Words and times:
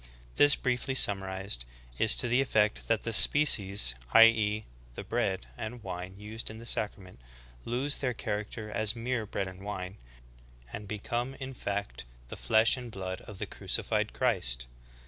This 0.35 0.55
briefly 0.55 0.95
summarized, 0.95 1.63
is 1.99 2.15
to 2.15 2.27
the 2.27 2.41
effect 2.41 2.87
that 2.87 3.03
the 3.03 3.13
species, 3.13 3.93
i. 4.11 4.23
e., 4.23 4.65
the 4.95 5.03
bread 5.03 5.45
and 5.55 5.83
wine 5.83 6.15
used 6.17 6.49
in 6.49 6.57
the 6.57 6.65
sacrament, 6.65 7.19
lose 7.65 7.99
their 7.99 8.15
character 8.15 8.71
as 8.71 8.95
mere 8.95 9.27
bread 9.27 9.47
and 9.47 9.61
wine, 9.63 9.97
and 10.73 10.87
become 10.87 11.35
in 11.35 11.53
fact 11.53 12.05
the 12.29 12.35
flesh 12.35 12.77
and 12.77 12.89
blood 12.91 13.21
of 13.21 13.37
the 13.37 13.45
crucified 13.45 14.11
Christ. 14.11 14.65